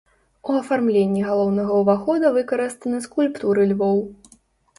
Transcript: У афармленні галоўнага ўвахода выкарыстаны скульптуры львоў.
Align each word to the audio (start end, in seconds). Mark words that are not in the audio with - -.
У 0.43 0.53
афармленні 0.59 1.21
галоўнага 1.29 1.71
ўвахода 1.81 2.33
выкарыстаны 2.39 3.03
скульптуры 3.05 3.69
львоў. 3.75 4.03